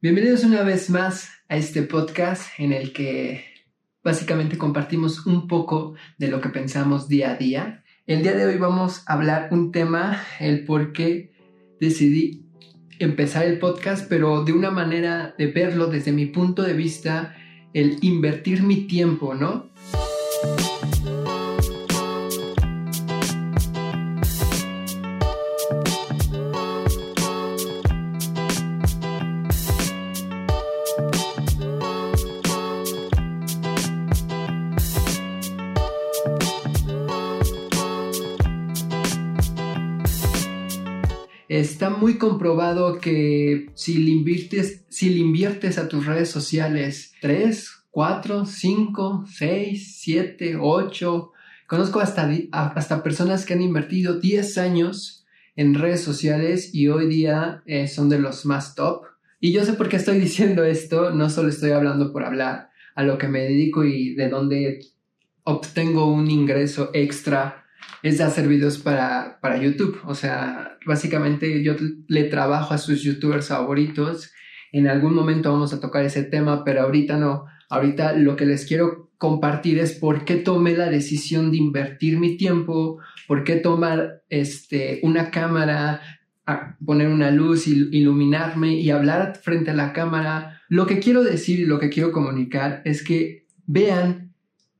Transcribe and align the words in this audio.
Bienvenidos 0.00 0.44
una 0.44 0.62
vez 0.62 0.90
más 0.90 1.28
a 1.48 1.56
este 1.56 1.82
podcast 1.82 2.50
en 2.58 2.72
el 2.72 2.92
que 2.92 3.44
básicamente 4.04 4.56
compartimos 4.56 5.26
un 5.26 5.48
poco 5.48 5.96
de 6.18 6.28
lo 6.28 6.40
que 6.40 6.50
pensamos 6.50 7.08
día 7.08 7.32
a 7.32 7.34
día. 7.34 7.82
El 8.06 8.22
día 8.22 8.36
de 8.36 8.46
hoy 8.46 8.58
vamos 8.58 9.02
a 9.08 9.14
hablar 9.14 9.48
un 9.50 9.72
tema, 9.72 10.22
el 10.38 10.64
por 10.64 10.92
qué 10.92 11.32
decidí 11.80 12.46
empezar 13.00 13.44
el 13.44 13.58
podcast, 13.58 14.08
pero 14.08 14.44
de 14.44 14.52
una 14.52 14.70
manera 14.70 15.34
de 15.36 15.48
verlo 15.48 15.88
desde 15.88 16.12
mi 16.12 16.26
punto 16.26 16.62
de 16.62 16.74
vista, 16.74 17.34
el 17.74 17.98
invertir 18.00 18.62
mi 18.62 18.86
tiempo, 18.86 19.34
¿no? 19.34 19.72
Está 41.48 41.88
muy 41.88 42.18
comprobado 42.18 42.98
que 42.98 43.70
si 43.74 43.98
le 43.98 44.10
inviertes, 44.10 44.84
si 44.90 45.08
le 45.08 45.20
inviertes 45.20 45.78
a 45.78 45.88
tus 45.88 46.04
redes 46.04 46.30
sociales 46.30 47.14
3, 47.22 47.86
4, 47.90 48.44
5, 48.44 49.24
6, 49.26 49.96
7, 49.98 50.56
8, 50.60 51.32
conozco 51.66 52.00
hasta, 52.00 52.30
hasta 52.52 53.02
personas 53.02 53.46
que 53.46 53.54
han 53.54 53.62
invertido 53.62 54.20
10 54.20 54.58
años 54.58 55.26
en 55.56 55.74
redes 55.74 56.02
sociales 56.02 56.74
y 56.74 56.88
hoy 56.88 57.08
día 57.08 57.62
eh, 57.64 57.88
son 57.88 58.10
de 58.10 58.18
los 58.18 58.44
más 58.44 58.74
top. 58.74 59.04
Y 59.40 59.52
yo 59.52 59.64
sé 59.64 59.72
por 59.72 59.88
qué 59.88 59.96
estoy 59.96 60.18
diciendo 60.20 60.64
esto, 60.64 61.12
no 61.12 61.30
solo 61.30 61.48
estoy 61.48 61.70
hablando 61.70 62.12
por 62.12 62.24
hablar, 62.24 62.68
a 62.94 63.04
lo 63.04 63.16
que 63.16 63.28
me 63.28 63.40
dedico 63.40 63.84
y 63.84 64.14
de 64.14 64.28
dónde 64.28 64.80
obtengo 65.44 66.12
un 66.12 66.30
ingreso 66.30 66.90
extra 66.92 67.64
es 68.02 68.18
de 68.18 68.24
hacer 68.24 68.48
para, 68.82 69.38
para 69.40 69.58
YouTube. 69.58 70.00
O 70.04 70.14
sea, 70.14 70.78
básicamente 70.86 71.62
yo 71.62 71.74
le 72.06 72.24
trabajo 72.24 72.74
a 72.74 72.78
sus 72.78 73.02
youtubers 73.02 73.48
favoritos. 73.48 74.32
En 74.72 74.88
algún 74.88 75.14
momento 75.14 75.52
vamos 75.52 75.72
a 75.72 75.80
tocar 75.80 76.04
ese 76.04 76.22
tema, 76.22 76.64
pero 76.64 76.82
ahorita 76.82 77.16
no. 77.16 77.46
Ahorita 77.70 78.12
lo 78.14 78.36
que 78.36 78.46
les 78.46 78.66
quiero 78.66 79.10
compartir 79.18 79.78
es 79.78 79.92
por 79.92 80.24
qué 80.24 80.36
tomé 80.36 80.76
la 80.76 80.88
decisión 80.90 81.50
de 81.50 81.58
invertir 81.58 82.18
mi 82.18 82.36
tiempo, 82.36 82.98
por 83.26 83.44
qué 83.44 83.56
tomar 83.56 84.22
este, 84.30 85.00
una 85.02 85.30
cámara, 85.30 86.00
poner 86.84 87.08
una 87.08 87.30
luz, 87.30 87.66
iluminarme 87.66 88.74
y 88.74 88.90
hablar 88.90 89.38
frente 89.42 89.72
a 89.72 89.74
la 89.74 89.92
cámara. 89.92 90.62
Lo 90.68 90.86
que 90.86 91.00
quiero 91.00 91.24
decir 91.24 91.58
y 91.60 91.66
lo 91.66 91.78
que 91.78 91.90
quiero 91.90 92.12
comunicar 92.12 92.80
es 92.84 93.02
que 93.02 93.46
vean 93.66 94.32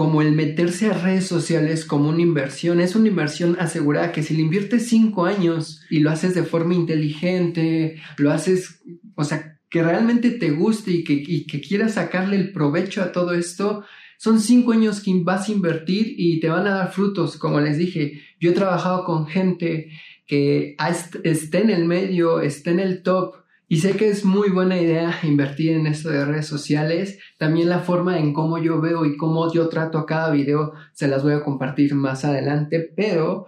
como 0.00 0.22
el 0.22 0.32
meterse 0.32 0.86
a 0.86 0.94
redes 0.94 1.26
sociales 1.26 1.84
como 1.84 2.08
una 2.08 2.22
inversión. 2.22 2.80
Es 2.80 2.96
una 2.96 3.08
inversión 3.08 3.58
asegurada 3.60 4.12
que 4.12 4.22
si 4.22 4.34
le 4.34 4.40
inviertes 4.40 4.88
cinco 4.88 5.26
años 5.26 5.82
y 5.90 5.98
lo 5.98 6.08
haces 6.08 6.34
de 6.34 6.42
forma 6.42 6.72
inteligente, 6.72 8.00
lo 8.16 8.30
haces, 8.30 8.80
o 9.14 9.24
sea, 9.24 9.60
que 9.68 9.82
realmente 9.82 10.30
te 10.30 10.52
guste 10.52 10.90
y 10.90 11.04
que, 11.04 11.44
que 11.44 11.60
quieras 11.60 11.92
sacarle 11.96 12.36
el 12.36 12.50
provecho 12.50 13.02
a 13.02 13.12
todo 13.12 13.34
esto, 13.34 13.84
son 14.16 14.40
cinco 14.40 14.72
años 14.72 15.02
que 15.02 15.12
vas 15.22 15.50
a 15.50 15.52
invertir 15.52 16.14
y 16.16 16.40
te 16.40 16.48
van 16.48 16.66
a 16.66 16.76
dar 16.76 16.92
frutos. 16.92 17.36
Como 17.36 17.60
les 17.60 17.76
dije, 17.76 18.22
yo 18.40 18.52
he 18.52 18.54
trabajado 18.54 19.04
con 19.04 19.26
gente 19.26 19.90
que 20.26 20.76
está 21.24 21.58
en 21.58 21.68
el 21.68 21.84
medio, 21.84 22.40
está 22.40 22.70
en 22.70 22.80
el 22.80 23.02
top, 23.02 23.34
y 23.72 23.76
sé 23.76 23.92
que 23.92 24.08
es 24.08 24.24
muy 24.24 24.50
buena 24.50 24.80
idea 24.80 25.16
invertir 25.22 25.74
en 25.74 25.86
esto 25.86 26.10
de 26.10 26.24
redes 26.24 26.48
sociales. 26.48 27.20
También 27.38 27.68
la 27.68 27.78
forma 27.78 28.18
en 28.18 28.32
cómo 28.32 28.58
yo 28.58 28.80
veo 28.80 29.06
y 29.06 29.16
cómo 29.16 29.50
yo 29.52 29.68
trato 29.68 29.96
a 29.96 30.06
cada 30.06 30.32
video 30.32 30.72
se 30.92 31.06
las 31.06 31.22
voy 31.22 31.34
a 31.34 31.44
compartir 31.44 31.94
más 31.94 32.24
adelante. 32.24 32.92
Pero 32.96 33.46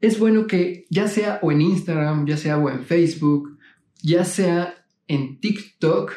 es 0.00 0.20
bueno 0.20 0.46
que 0.46 0.86
ya 0.90 1.08
sea 1.08 1.40
o 1.42 1.50
en 1.50 1.60
Instagram, 1.60 2.24
ya 2.24 2.36
sea 2.36 2.56
o 2.56 2.70
en 2.70 2.84
Facebook, 2.84 3.58
ya 4.00 4.24
sea 4.24 4.86
en 5.08 5.40
TikTok, 5.40 6.12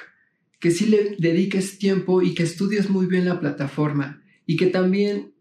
que 0.60 0.70
sí 0.70 0.86
le 0.86 1.16
dediques 1.18 1.80
tiempo 1.80 2.22
y 2.22 2.36
que 2.36 2.44
estudies 2.44 2.92
muy 2.92 3.08
bien 3.08 3.26
la 3.26 3.40
plataforma 3.40 4.22
y 4.46 4.56
que 4.56 4.68
también 4.68 5.34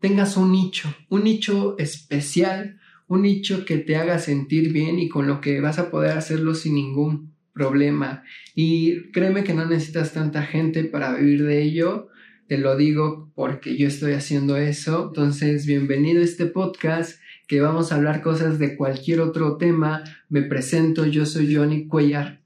tengas 0.00 0.38
un 0.38 0.52
nicho, 0.52 0.88
un 1.10 1.24
nicho 1.24 1.76
especial 1.76 2.80
un 3.06 3.22
nicho 3.22 3.64
que 3.64 3.78
te 3.78 3.96
haga 3.96 4.18
sentir 4.18 4.72
bien 4.72 4.98
y 4.98 5.08
con 5.08 5.26
lo 5.26 5.40
que 5.40 5.60
vas 5.60 5.78
a 5.78 5.90
poder 5.90 6.16
hacerlo 6.16 6.54
sin 6.54 6.74
ningún 6.74 7.34
problema. 7.52 8.24
Y 8.54 9.10
créeme 9.12 9.44
que 9.44 9.54
no 9.54 9.66
necesitas 9.66 10.12
tanta 10.12 10.42
gente 10.42 10.84
para 10.84 11.14
vivir 11.14 11.44
de 11.44 11.62
ello. 11.62 12.08
Te 12.48 12.58
lo 12.58 12.76
digo 12.76 13.32
porque 13.34 13.76
yo 13.76 13.88
estoy 13.88 14.12
haciendo 14.12 14.56
eso. 14.56 15.06
Entonces, 15.08 15.66
bienvenido 15.66 16.20
a 16.20 16.24
este 16.24 16.46
podcast 16.46 17.20
que 17.46 17.60
vamos 17.60 17.92
a 17.92 17.96
hablar 17.96 18.22
cosas 18.22 18.58
de 18.58 18.76
cualquier 18.76 19.20
otro 19.20 19.56
tema. 19.56 20.04
Me 20.28 20.42
presento, 20.42 21.06
yo 21.06 21.26
soy 21.26 21.54
Johnny 21.54 21.86
Cuellar 21.86 22.42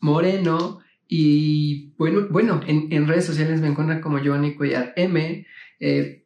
Moreno 0.00 0.80
y 1.06 1.92
bueno, 1.98 2.26
bueno 2.30 2.60
en, 2.66 3.06
redes 3.06 3.26
sociales 3.26 3.60
me 3.60 3.68
encuentran 3.68 4.00
como 4.00 4.18
Johnny 4.18 4.54
Cuellar 4.54 4.92
M. 4.96 5.46
Eh, 5.78 6.21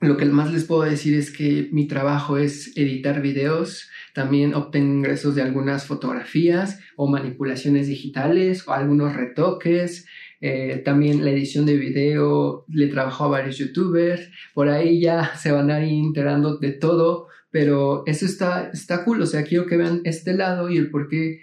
lo 0.00 0.16
que 0.16 0.26
más 0.26 0.52
les 0.52 0.64
puedo 0.64 0.82
decir 0.82 1.14
es 1.14 1.30
que 1.30 1.68
mi 1.72 1.86
trabajo 1.86 2.36
es 2.36 2.76
editar 2.76 3.22
videos, 3.22 3.88
también 4.14 4.54
obtengo 4.54 4.94
ingresos 4.94 5.34
de 5.34 5.42
algunas 5.42 5.86
fotografías 5.86 6.80
o 6.96 7.06
manipulaciones 7.08 7.86
digitales 7.86 8.66
o 8.68 8.72
algunos 8.72 9.14
retoques, 9.14 10.06
eh, 10.40 10.82
también 10.84 11.24
la 11.24 11.30
edición 11.30 11.64
de 11.64 11.76
video, 11.76 12.66
le 12.68 12.88
trabajo 12.88 13.24
a 13.24 13.28
varios 13.28 13.58
youtubers, 13.58 14.30
por 14.54 14.68
ahí 14.68 15.00
ya 15.00 15.34
se 15.38 15.52
van 15.52 15.70
a 15.70 15.84
ir 15.84 16.04
enterando 16.04 16.58
de 16.58 16.72
todo, 16.72 17.28
pero 17.50 18.02
eso 18.06 18.26
está, 18.26 18.70
está 18.72 19.04
cool, 19.04 19.22
o 19.22 19.26
sea, 19.26 19.44
quiero 19.44 19.66
que 19.66 19.76
vean 19.76 20.02
este 20.04 20.34
lado 20.34 20.68
y 20.68 20.76
el 20.76 20.90
por 20.90 21.08
qué, 21.08 21.40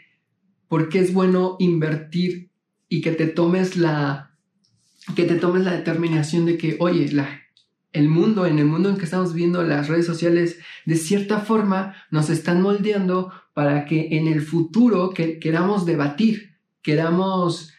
por 0.67 0.89
qué 0.89 0.99
es 0.99 1.11
bueno 1.11 1.55
invertir 1.59 2.51
y 2.87 3.01
que 3.01 3.11
te 3.11 3.27
tomes 3.27 3.77
la 3.77 4.29
que 5.15 5.25
te 5.25 5.35
tomes 5.35 5.65
la 5.65 5.73
determinación 5.73 6.45
de 6.45 6.57
que, 6.57 6.77
oye, 6.79 7.11
la, 7.11 7.42
el 7.93 8.09
mundo, 8.09 8.45
en 8.45 8.59
el 8.59 8.65
mundo 8.65 8.89
en 8.89 8.97
que 8.97 9.05
estamos 9.05 9.33
viendo 9.33 9.63
las 9.63 9.87
redes 9.87 10.05
sociales, 10.05 10.59
de 10.85 10.95
cierta 10.95 11.39
forma 11.39 11.95
nos 12.11 12.29
están 12.29 12.61
moldeando 12.61 13.31
para 13.53 13.85
que 13.85 14.17
en 14.17 14.27
el 14.27 14.41
futuro 14.41 15.11
que, 15.11 15.39
queramos 15.39 15.85
debatir, 15.85 16.57
queramos 16.81 17.73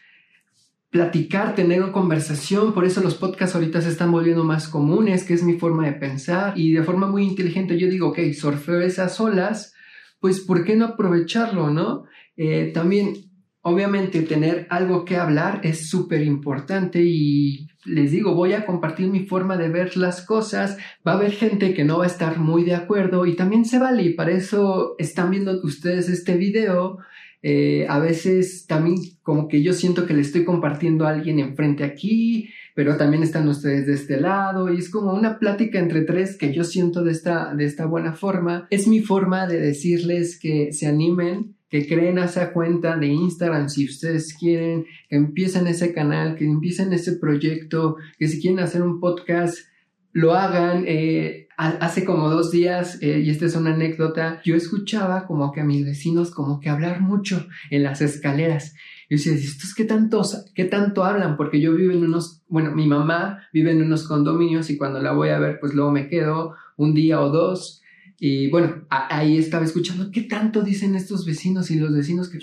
platicar, 0.89 1.55
tener 1.55 1.83
una 1.83 1.91
conversación, 1.91 2.73
por 2.73 2.85
eso 2.85 3.01
los 3.01 3.15
podcasts 3.15 3.53
ahorita 3.53 3.81
se 3.81 3.89
están 3.89 4.13
volviendo 4.13 4.45
más 4.45 4.69
comunes, 4.69 5.25
que 5.25 5.33
es 5.33 5.43
mi 5.43 5.59
forma 5.59 5.85
de 5.85 5.91
pensar 5.91 6.57
y 6.57 6.71
de 6.71 6.83
forma 6.83 7.07
muy 7.07 7.23
inteligente 7.23 7.77
yo 7.77 7.89
digo, 7.89 8.07
ok, 8.07 8.19
surfeo 8.33 8.79
esas 8.79 9.19
olas, 9.19 9.73
pues 10.21 10.39
¿por 10.39 10.63
qué 10.63 10.77
no 10.77 10.85
aprovecharlo, 10.85 11.69
no? 11.69 12.05
Eh, 12.37 12.71
también 12.73 13.13
Obviamente 13.67 14.21
tener 14.21 14.67
algo 14.69 15.05
que 15.05 15.17
hablar 15.17 15.61
es 15.63 15.89
súper 15.89 16.21
importante 16.21 17.01
y 17.03 17.67
les 17.83 18.11
digo, 18.11 18.35
voy 18.35 18.53
a 18.53 18.63
compartir 18.63 19.07
mi 19.07 19.25
forma 19.25 19.57
de 19.57 19.69
ver 19.69 19.97
las 19.97 20.23
cosas. 20.23 20.77
Va 21.05 21.13
a 21.13 21.15
haber 21.15 21.31
gente 21.31 21.73
que 21.73 21.83
no 21.83 21.97
va 21.97 22.03
a 22.03 22.07
estar 22.07 22.37
muy 22.37 22.63
de 22.63 22.75
acuerdo 22.75 23.25
y 23.25 23.35
también 23.35 23.65
se 23.65 23.79
vale 23.79 24.03
y 24.03 24.13
para 24.13 24.33
eso 24.33 24.93
están 24.99 25.31
viendo 25.31 25.59
ustedes 25.63 26.09
este 26.09 26.37
video. 26.37 26.99
Eh, 27.41 27.87
a 27.89 27.97
veces 27.97 28.67
también 28.67 28.97
como 29.23 29.47
que 29.47 29.63
yo 29.63 29.73
siento 29.73 30.05
que 30.05 30.13
le 30.13 30.21
estoy 30.21 30.45
compartiendo 30.45 31.07
a 31.07 31.09
alguien 31.09 31.39
enfrente 31.39 31.83
aquí, 31.83 32.49
pero 32.75 32.97
también 32.97 33.23
están 33.23 33.47
ustedes 33.47 33.87
de 33.87 33.93
este 33.93 34.21
lado 34.21 34.71
y 34.71 34.77
es 34.77 34.91
como 34.91 35.11
una 35.11 35.39
plática 35.39 35.79
entre 35.79 36.03
tres 36.03 36.37
que 36.37 36.53
yo 36.53 36.63
siento 36.63 37.03
de 37.03 37.13
esta, 37.13 37.55
de 37.55 37.65
esta 37.65 37.87
buena 37.87 38.13
forma. 38.13 38.67
Es 38.69 38.87
mi 38.87 38.99
forma 38.99 39.47
de 39.47 39.59
decirles 39.59 40.37
que 40.39 40.71
se 40.71 40.85
animen 40.85 41.54
que 41.69 41.87
creen 41.87 42.17
esa 42.17 42.53
cuenta 42.53 42.97
de 42.97 43.07
Instagram 43.07 43.69
si 43.69 43.85
ustedes 43.85 44.35
quieren, 44.37 44.85
que 45.09 45.15
empiecen 45.15 45.67
ese 45.67 45.93
canal, 45.93 46.35
que 46.35 46.45
empiecen 46.45 46.93
ese 46.93 47.17
proyecto, 47.17 47.97
que 48.17 48.27
si 48.27 48.41
quieren 48.41 48.59
hacer 48.59 48.81
un 48.81 48.99
podcast, 48.99 49.57
lo 50.11 50.33
hagan. 50.33 50.85
Eh, 50.87 51.45
hace 51.57 52.03
como 52.03 52.29
dos 52.29 52.51
días, 52.51 53.01
eh, 53.01 53.19
y 53.19 53.29
esta 53.29 53.45
es 53.45 53.55
una 53.55 53.73
anécdota, 53.73 54.41
yo 54.43 54.55
escuchaba 54.55 55.25
como 55.25 55.51
que 55.51 55.61
a 55.61 55.65
mis 55.65 55.85
vecinos 55.85 56.31
como 56.31 56.59
que 56.59 56.69
hablar 56.69 57.01
mucho 57.01 57.47
en 57.69 57.83
las 57.83 58.01
escaleras. 58.01 58.75
Y 59.09 59.17
yo 59.17 59.31
decía, 59.31 59.49
¿estos 59.49 59.73
qué, 59.73 59.85
tantos, 59.85 60.51
qué 60.53 60.65
tanto 60.65 61.05
hablan? 61.05 61.37
Porque 61.37 61.61
yo 61.61 61.73
vivo 61.73 61.93
en 61.93 62.03
unos, 62.03 62.43
bueno, 62.47 62.71
mi 62.71 62.87
mamá 62.87 63.47
vive 63.53 63.71
en 63.71 63.81
unos 63.81 64.07
condominios 64.07 64.69
y 64.69 64.77
cuando 64.77 64.99
la 64.99 65.13
voy 65.13 65.29
a 65.29 65.39
ver, 65.39 65.59
pues 65.59 65.73
luego 65.73 65.91
me 65.91 66.09
quedo 66.09 66.55
un 66.75 66.93
día 66.93 67.21
o 67.21 67.29
dos 67.29 67.81
y 68.19 68.49
bueno, 68.49 68.85
ahí 68.89 69.37
estaba 69.37 69.65
escuchando 69.65 70.11
qué 70.11 70.21
tanto 70.21 70.61
dicen 70.61 70.95
estos 70.95 71.25
vecinos 71.25 71.69
y 71.71 71.79
los 71.79 71.93
vecinos 71.93 72.29
que 72.29 72.39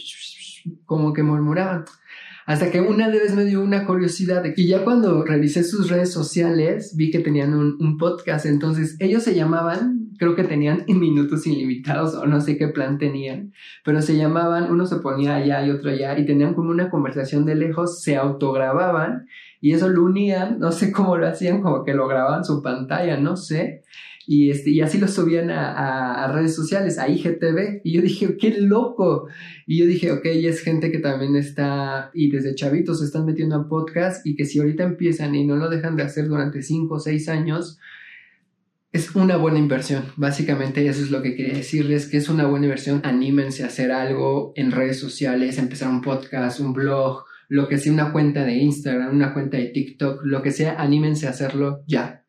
como 0.85 1.13
que 1.13 1.23
murmuraban. 1.23 1.85
Hasta 2.45 2.71
que 2.71 2.81
una 2.81 3.09
vez 3.09 3.35
me 3.35 3.45
dio 3.45 3.63
una 3.63 3.87
curiosidad 3.87 4.43
y 4.57 4.67
ya 4.67 4.85
cuando 4.85 5.25
revisé 5.25 5.63
sus 5.63 5.89
redes 5.89 6.13
sociales 6.13 6.95
vi 6.97 7.11
que 7.11 7.21
tenían 7.21 7.55
un, 7.55 7.99
podcast. 7.99 8.47
Entonces 8.47 8.97
ellos 8.99 9.23
se 9.23 9.35
llamaban 9.35 10.03
creo 10.19 10.37
que 10.37 10.45
tenían 10.45 10.85
minutos 10.89 11.47
ilimitados 11.47 12.15
o 12.15 12.27
no 12.27 12.41
sé 12.41 12.57
qué 12.57 12.69
plan 12.69 12.99
tenían, 12.99 13.53
pero 13.85 14.03
se 14.03 14.17
llamaban, 14.17 14.71
uno 14.71 14.87
se 14.87 14.97
ponía 14.97 15.37
allá 15.37 15.67
y 15.67 15.71
otro 15.71 15.91
allá 15.91 16.17
y 16.19 16.27
tenían 16.27 16.55
como 16.55 16.71
una 16.71 16.91
conversación 16.91 17.45
de 17.45 17.57
lejos, 17.57 18.03
se 18.03 18.17
autogrababan 18.17 19.27
y 19.63 19.73
eso 19.73 19.89
lo 19.89 20.03
unían, 20.03 20.59
no 20.59 20.73
sé 20.73 20.93
cómo 20.93 21.17
lo 21.17 21.27
hacían, 21.27 21.63
como 21.63 21.85
que 21.85 21.95
lo 21.95 22.07
grababan 22.09 22.45
su 22.45 22.61
pantalla, 22.61 23.17
no 23.17 23.37
sé, 23.37 23.85
y, 24.27 24.51
este, 24.51 24.71
y 24.71 24.81
así 24.81 24.99
lo 24.99 25.09
subían 25.09 25.51
a, 25.51 26.25
a, 26.25 26.33
redes 26.33 26.55
sociales, 26.55 26.99
a 26.99 27.09
IGTV. 27.09 27.81
Y 27.85 27.93
yo 27.93 28.03
dije, 28.03 28.37
qué 28.37 28.61
loco. 28.61 29.27
Y 29.67 29.79
yo 29.79 29.87
dije, 29.87 30.13
ok, 30.13 30.25
es 30.25 30.61
gente 30.61 30.91
que 30.91 30.99
también 30.99 31.37
está, 31.37 32.11
y 32.15 32.31
desde 32.31 32.55
chavitos 32.55 33.01
se 33.01 33.07
están 33.07 33.25
metiendo 33.25 33.57
a 33.57 33.69
podcast 33.69 34.27
y 34.27 34.37
que 34.37 34.45
si 34.45 34.59
ahorita 34.59 34.85
empiezan 34.85 35.35
y 35.35 35.45
no 35.45 35.57
lo 35.57 35.69
dejan 35.69 35.97
de 35.97 36.05
hacer 36.05 36.29
durante 36.29 36.63
5 36.63 36.95
o 36.95 37.01
6 37.01 37.29
años, 37.29 37.79
es 38.93 39.15
una 39.15 39.37
buena 39.37 39.59
inversión. 39.59 40.05
Básicamente 40.17 40.87
eso 40.87 41.03
es 41.03 41.11
lo 41.11 41.23
que 41.23 41.35
quería 41.35 41.55
decirles, 41.55 42.09
que 42.09 42.19
es 42.19 42.29
una 42.29 42.47
buena 42.47 42.67
inversión. 42.67 43.01
Anímense 43.05 43.65
a 43.65 43.69
hacer 43.69 43.91
algo 43.91 44.53
en 44.55 44.71
redes 44.71 45.01
sociales, 45.01 45.59
empezar 45.59 45.89
un 45.89 46.03
podcast, 46.03 46.61
un 46.61 46.73
blog, 46.73 47.25
lo 47.53 47.69
que 47.69 47.77
sea, 47.77 47.93
una 47.93 48.13
cuenta 48.13 48.45
de 48.45 48.57
Instagram, 48.57 49.15
una 49.15 49.35
cuenta 49.35 49.59
de 49.59 49.67
TikTok, 49.67 50.23
lo 50.25 50.41
que 50.41 50.53
sea, 50.53 50.81
anímense 50.81 51.27
a 51.27 51.31
hacerlo 51.31 51.83
ya 51.87 52.23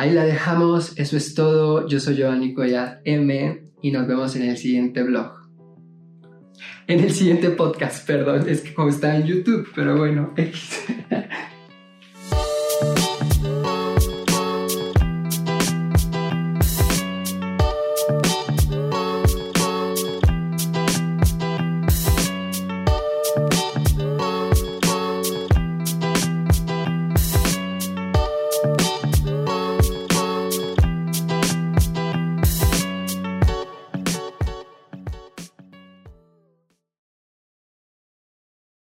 Ahí 0.00 0.12
la 0.12 0.24
dejamos, 0.24 0.96
eso 0.96 1.18
es 1.18 1.34
todo. 1.34 1.86
Yo 1.86 2.00
soy 2.00 2.16
Giovanni 2.16 2.54
Collar 2.54 3.02
M 3.04 3.64
y 3.82 3.90
nos 3.90 4.08
vemos 4.08 4.34
en 4.34 4.44
el 4.44 4.56
siguiente 4.56 5.02
blog. 5.02 5.32
En 6.86 7.00
el 7.00 7.10
siguiente 7.10 7.50
podcast, 7.50 8.06
perdón, 8.06 8.48
es 8.48 8.62
que 8.62 8.72
como 8.72 8.88
está 8.88 9.14
en 9.14 9.26
YouTube, 9.26 9.68
pero 9.74 9.98
bueno. 9.98 10.32